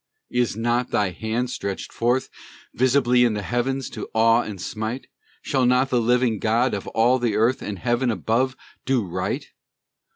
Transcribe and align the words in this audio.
Is 0.31 0.57
not 0.57 0.89
Thy 0.89 1.11
hand 1.11 1.51
stretched 1.51 1.93
forth 1.93 2.31
Visibly 2.73 3.23
in 3.23 3.35
the 3.35 3.43
heavens, 3.43 3.87
to 3.91 4.09
awe 4.15 4.41
and 4.41 4.59
smite? 4.59 5.05
Shall 5.43 5.67
not 5.67 5.91
the 5.91 6.01
living 6.01 6.39
God 6.39 6.73
of 6.73 6.87
all 6.87 7.19
the 7.19 7.35
earth, 7.35 7.61
And 7.61 7.77
heaven 7.77 8.09
above, 8.09 8.57
do 8.83 9.05
right? 9.05 9.45